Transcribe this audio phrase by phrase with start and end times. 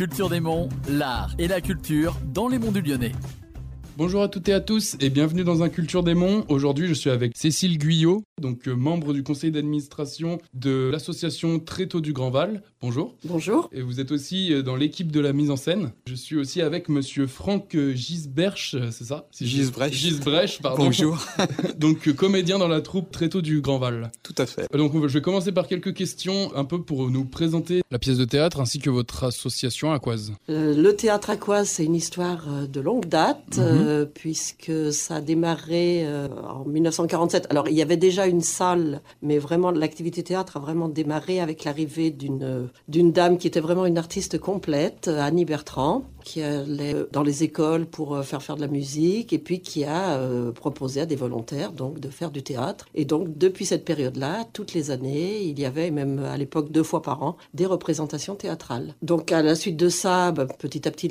[0.00, 3.12] Culture des Monts, l'art et la culture dans les monts du Lyonnais.
[3.98, 6.46] Bonjour à toutes et à tous et bienvenue dans un Culture des Monts.
[6.48, 12.00] Aujourd'hui, je suis avec Cécile Guyot, donc euh, membre du conseil d'administration de l'association Tréteau
[12.00, 12.62] du Grand Val.
[12.82, 13.14] Bonjour.
[13.26, 13.68] Bonjour.
[13.72, 15.92] Et vous êtes aussi euh, dans l'équipe de la mise en scène.
[16.06, 19.28] Je suis aussi avec monsieur Franck euh, Gisberch, c'est ça?
[19.38, 19.92] Gisbrech.
[19.92, 20.84] Gisbrech, pardon.
[20.84, 21.18] Bonjour.
[21.78, 24.10] donc comédien dans la troupe Tréteau du Grand Val.
[24.22, 24.66] Tout à fait.
[24.72, 28.24] Donc je vais commencer par quelques questions un peu pour nous présenter la pièce de
[28.24, 30.32] théâtre ainsi que votre association Aquoise.
[30.48, 33.62] Euh, le théâtre Aquoise, c'est une histoire euh, de longue date, Mhm.
[33.62, 37.46] euh, puisque ça a démarré euh, en 1947.
[37.50, 41.64] Alors, il y avait déjà une salle, mais vraiment, l'activité théâtre a vraiment démarré avec
[41.64, 46.94] l'arrivée d'une euh, d'une dame qui était vraiment une artiste complète, Annie Bertrand, qui allait
[47.12, 50.52] dans les écoles pour euh, faire faire de la musique, et puis qui a euh,
[50.52, 52.86] proposé à des volontaires donc de faire du théâtre.
[52.94, 56.82] Et donc, depuis cette période-là, toutes les années, il y avait, même à l'époque deux
[56.82, 58.94] fois par an, des représentations théâtrales.
[59.02, 61.10] Donc, à la suite de ça, ben, petit à petit,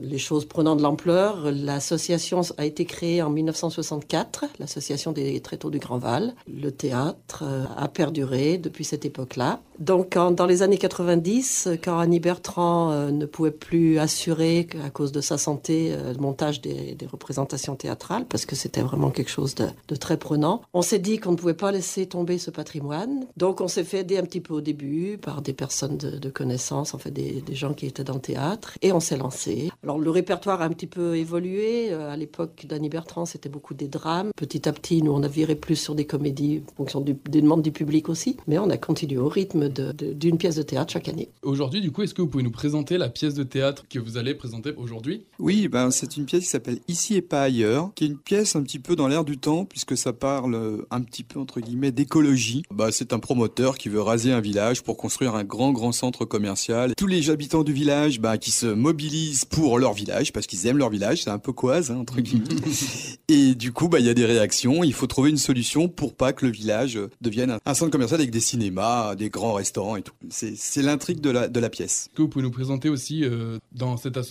[0.00, 5.78] les choses prenant de l'ampleur, l'association a été créée en 1964, l'association des tréteaux du
[5.78, 6.34] Grand Val.
[6.46, 9.60] Le théâtre euh, a perduré depuis cette époque-là.
[9.78, 15.12] Donc, dans les années 90, quand Annie Bertrand euh, ne pouvait plus assurer, à cause
[15.12, 19.54] de sa santé, euh, le montage des, représentations théâtrales, parce que c'était vraiment quelque chose
[19.54, 23.26] de, très prenant, on s'est dit qu'on ne pouvait pas laisser tomber ce patrimoine.
[23.36, 26.30] Donc, on s'est fait aider un petit peu au début par des personnes de, de
[26.30, 29.70] connaissance, en fait, des, gens qui étaient dans le théâtre, et on s'est lancé.
[29.82, 31.92] Alors, le répertoire a un petit peu évolué.
[31.92, 34.30] Euh, À l'époque d'Annie Bertrand, c'était beaucoup des drames.
[34.36, 37.62] Petit à petit, nous, on a viré plus sur des comédies, en fonction des demandes
[37.62, 38.36] du public aussi.
[38.46, 41.30] Mais on a continué au rythme d'une pièce de théâtre chaque année.
[41.42, 44.16] Aujourd'hui, du coup, est-ce que vous pouvez nous présenter la pièce de théâtre que vous
[44.16, 48.04] allez présenter aujourd'hui Oui, ben, c'est une pièce qui s'appelle Ici et pas ailleurs, qui
[48.04, 51.02] est une pièce un petit peu dans l'air du temps, puisque ça parle euh, un
[51.02, 52.62] petit peu, entre guillemets, d'écologie.
[52.72, 56.24] Bah, c'est un promoteur qui veut raser un village pour construire un grand, grand centre
[56.24, 56.94] commercial.
[56.96, 60.78] Tous les habitants du village, bah, qui se mobilisent pour leur village, parce qu'ils aiment
[60.78, 62.44] leur village, c'est un peu quoise, hein, entre guillemets.
[63.28, 64.84] et du coup, bah, il y a des réactions.
[64.84, 68.20] Il faut trouver une solution pour pas que le village euh, devienne un- centre commercial
[68.20, 70.14] avec des cinémas, des grands restaurants et tout.
[70.30, 72.08] C'est l'intrigue de la, de la pièce.
[72.14, 74.27] Que vous pouvez nous présenter aussi euh, dans cette association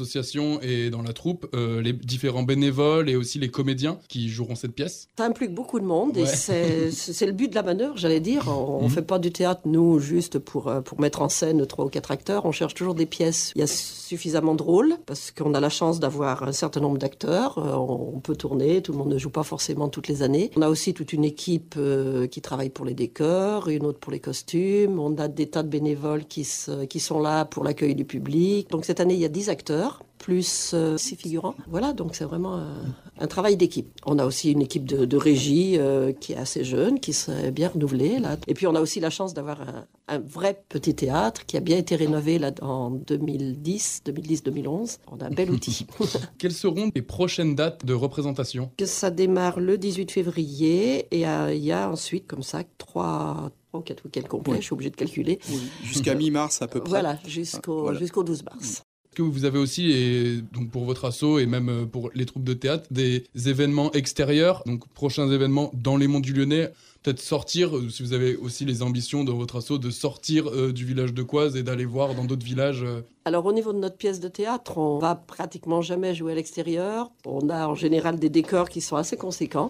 [0.62, 4.74] et dans la troupe euh, les différents bénévoles et aussi les comédiens qui joueront cette
[4.74, 6.28] pièce Ça implique beaucoup de monde et Ouais.
[6.28, 8.47] c'est c'est le but de la manœuvre, j'allais dire.
[8.47, 8.90] On ne Mhm.
[8.90, 12.12] fait pas du théâtre, nous, juste pour, euh, pour mettre en scène trois ou quatre
[12.12, 12.46] acteurs.
[12.46, 13.52] On cherche toujours des pièces.
[13.56, 16.97] Il y a suffisamment de rôles parce qu'on a la chance d'avoir un certain nombre
[16.97, 17.58] d'acteurs.
[17.58, 20.50] Euh, on on peut tourner, tout le monde ne joue pas forcément toutes les années.
[20.56, 24.12] On a aussi toute une équipe euh, qui travaille pour les décors, une autre pour
[24.12, 25.00] les costumes.
[25.00, 28.69] On a des tas de bénévoles qui, se- qui sont là pour l'accueil du public.
[28.72, 29.86] Donc cette année, il y a 10 acteurs
[30.17, 31.55] plus euh, six figurants.
[31.67, 32.73] Voilà, donc c'est vraiment euh,
[33.19, 33.88] un travail d'équipe.
[34.05, 37.51] On a aussi une équipe de, de régie euh, qui est assez jeune, qui serait
[37.51, 38.19] bien renouvelée.
[38.19, 38.38] Là.
[38.47, 41.59] Et puis on a aussi la chance d'avoir un, un vrai petit théâtre qui a
[41.59, 44.97] bien été rénové là, en 2010, 2010-2011.
[45.11, 45.85] On a un bel outil.
[46.38, 48.72] Quelles seront les prochaines dates de représentation?
[48.78, 53.51] Que ça démarre le 18 février et euh, il y a ensuite comme ça trois,
[53.69, 54.57] trois ou quatre week-ends complets, Oui.
[54.59, 55.39] je suis obligé de calculer.
[55.84, 56.89] Jusqu'à mi-mars à peu près.
[56.89, 57.99] Voilà, jusqu'au Voilà.
[57.99, 58.84] jusqu'au 12 mars.
[59.17, 62.44] Que vous avez aussi, et donc pour votre asso et même euh, pour les troupes
[62.44, 66.69] de théâtre, des événements extérieurs, donc prochains événements dans les monts du Lyonnais
[67.07, 70.73] Peut-être sortir, euh, si vous avez aussi les ambitions de votre asso, de sortir euh,
[70.73, 72.84] du village de Coise et d'aller voir dans d'autres villages.
[72.84, 73.00] euh.
[73.28, 77.12] Alors au niveau de notre pièce de théâtre, on va pratiquement jamais jouer à l'extérieur.
[77.25, 79.67] On a en général des décors qui sont assez conséquents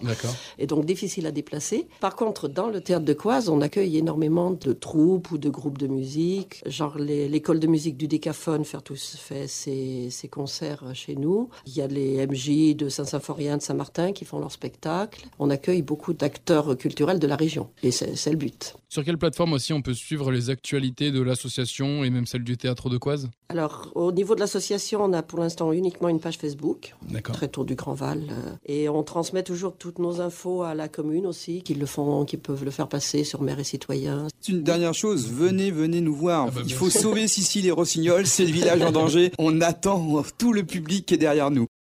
[0.60, 1.88] et donc difficiles à déplacer.
[1.98, 5.78] Par contre, dans le théâtre de Coise, on accueille énormément de troupes ou de groupes
[5.78, 6.62] de musique.
[6.66, 11.48] Genre l'école de musique du Décaphone fait, tous, fait ses, ses concerts chez nous.
[11.66, 15.26] Il y a les MJ de Saint-Symphorien de Saint-Martin qui font leurs spectacles.
[15.40, 18.74] On accueille beaucoup d'acteurs culturels de la région et c'est le but.
[18.88, 22.56] Sur quelle plateforme aussi on peut suivre les actualités de l'association et même celle du
[22.56, 23.28] théâtre de Coise?
[23.50, 26.94] Alors, au niveau de l'association, on a pour l'instant uniquement une page Facebook.
[27.08, 27.34] D'accord.
[27.36, 28.22] très tôt du Grand Val.
[28.30, 32.24] euh, Et on transmet toujours toutes nos infos à la commune aussi, qui le font,
[32.24, 34.26] qui peuvent le faire passer sur maire et citoyens.
[34.40, 36.46] C'est une dernière chose, venez, venez nous voir.
[36.48, 39.32] Ah bah, Il faut sauver Sicile et Rossignol, c'est le village en danger.
[39.38, 41.66] On attend tout le public qui est derrière nous.